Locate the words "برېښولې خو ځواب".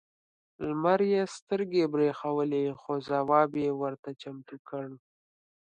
1.93-3.49